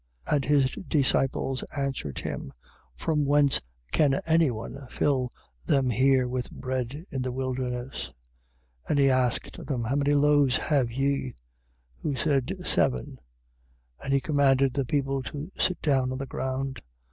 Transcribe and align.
8:4. 0.25 0.33
And 0.35 0.45
his 0.45 0.71
disciples 0.89 1.63
answered 1.77 2.17
him: 2.17 2.51
From 2.95 3.23
whence 3.23 3.61
can 3.91 4.15
any 4.25 4.49
one 4.49 4.87
fill 4.89 5.29
them 5.67 5.91
here 5.91 6.27
with 6.27 6.49
bread 6.49 7.05
in 7.11 7.21
the 7.21 7.31
wilderness? 7.31 8.07
8:5. 8.85 8.89
And 8.89 8.97
he 8.97 9.09
asked 9.11 9.67
them: 9.67 9.83
How 9.83 9.95
many 9.97 10.15
loaves 10.15 10.57
have 10.57 10.91
ye? 10.91 11.35
Who 11.97 12.15
said: 12.15 12.51
Seven. 12.63 13.19
8:6. 13.99 14.05
And 14.05 14.13
he 14.15 14.21
commanded 14.21 14.73
the 14.73 14.85
people 14.85 15.21
to 15.21 15.51
sit 15.59 15.79
down 15.83 16.11
on 16.11 16.17
the 16.17 16.25
ground. 16.25 16.81